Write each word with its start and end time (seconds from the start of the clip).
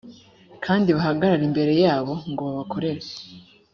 kandi 0.65 0.87
bahagarare 0.95 1.43
imbere 1.49 1.73
yabo 1.83 2.13
ngo 2.31 2.41
babakorere 2.47 3.07